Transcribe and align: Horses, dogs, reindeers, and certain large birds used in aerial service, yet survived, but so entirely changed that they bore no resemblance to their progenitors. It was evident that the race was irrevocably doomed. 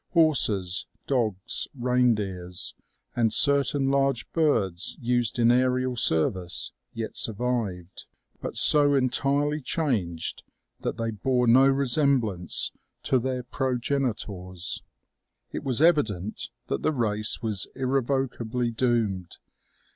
Horses, 0.13 0.87
dogs, 1.05 1.67
reindeers, 1.75 2.73
and 3.15 3.31
certain 3.31 3.91
large 3.91 4.25
birds 4.31 4.97
used 4.99 5.37
in 5.37 5.51
aerial 5.51 5.95
service, 5.95 6.71
yet 6.91 7.15
survived, 7.15 8.05
but 8.41 8.57
so 8.57 8.95
entirely 8.95 9.61
changed 9.61 10.41
that 10.79 10.97
they 10.97 11.11
bore 11.11 11.45
no 11.45 11.67
resemblance 11.67 12.71
to 13.03 13.19
their 13.19 13.43
progenitors. 13.43 14.81
It 15.51 15.63
was 15.63 15.83
evident 15.83 16.49
that 16.65 16.81
the 16.81 16.91
race 16.91 17.43
was 17.43 17.67
irrevocably 17.75 18.71
doomed. 18.71 19.37